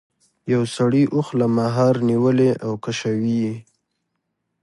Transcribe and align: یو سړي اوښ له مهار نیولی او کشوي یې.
یو 0.53 0.63
سړي 0.75 1.03
اوښ 1.15 1.27
له 1.39 1.47
مهار 1.57 1.95
نیولی 2.09 2.49
او 2.65 2.71
کشوي 2.83 3.35
یې. 3.43 3.55